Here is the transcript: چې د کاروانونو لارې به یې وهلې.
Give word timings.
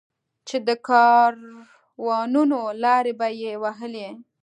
چې 0.47 0.57
د 0.67 0.69
کاروانونو 0.87 2.59
لارې 2.83 3.13
به 3.19 3.27
یې 3.41 3.53
وهلې. 3.63 4.07